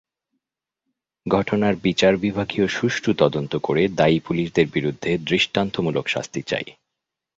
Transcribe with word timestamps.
ঘটনার 1.25 1.75
বিচার 1.75 2.13
বিভাগীয় 2.17 2.67
সুষ্ঠু 2.67 3.11
তদন্ত 3.17 3.53
করে 3.63 3.87
দায়ী 3.87 4.17
পুলিশদের 4.19 4.67
বিরুদ্ধে 4.73 5.11
দৃষ্টান্তমূলক 5.17 6.05
শাস্তি 6.07 6.41
চাই। 6.41 6.65